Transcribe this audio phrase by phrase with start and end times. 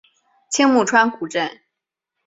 [0.49, 1.61] 青木川古镇